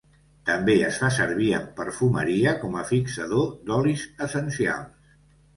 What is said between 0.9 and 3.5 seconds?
fa servir en perfumeria com a fixador